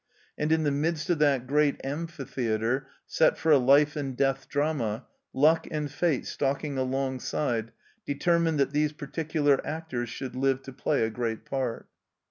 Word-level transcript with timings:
And 0.35 0.51
in 0.51 0.63
the 0.63 0.71
midst 0.71 1.11
of 1.11 1.19
that 1.19 1.45
great 1.45 1.79
amphitheatre 1.83 2.87
set 3.05 3.37
for 3.37 3.51
a 3.51 3.59
life 3.59 3.95
and 3.95 4.17
death 4.17 4.49
drama 4.49 5.05
Luck 5.31 5.67
and 5.69 5.91
Fate 5.91 6.25
stalking 6.25 6.75
alongside, 6.75 7.71
deter 8.07 8.39
mined 8.39 8.57
that 8.59 8.71
these 8.71 8.93
particular 8.93 9.61
actors 9.63 10.09
should 10.09 10.35
live 10.35 10.63
to 10.63 10.73
play 10.73 11.03
a 11.03 11.11
great 11.11 11.45
part. 11.45 11.87